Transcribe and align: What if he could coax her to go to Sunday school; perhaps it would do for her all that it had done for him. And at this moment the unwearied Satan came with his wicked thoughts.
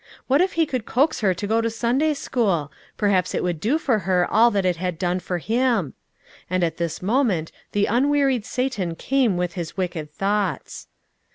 What 0.25 0.41
if 0.41 0.53
he 0.53 0.65
could 0.65 0.87
coax 0.87 1.19
her 1.19 1.35
to 1.35 1.45
go 1.45 1.61
to 1.61 1.69
Sunday 1.69 2.15
school; 2.15 2.71
perhaps 2.97 3.35
it 3.35 3.43
would 3.43 3.59
do 3.59 3.77
for 3.77 3.99
her 3.99 4.25
all 4.31 4.49
that 4.49 4.65
it 4.65 4.77
had 4.77 4.97
done 4.97 5.19
for 5.19 5.37
him. 5.37 5.93
And 6.49 6.63
at 6.63 6.77
this 6.77 7.03
moment 7.03 7.51
the 7.71 7.85
unwearied 7.85 8.43
Satan 8.43 8.95
came 8.95 9.37
with 9.37 9.53
his 9.53 9.77
wicked 9.77 10.11
thoughts. 10.11 10.87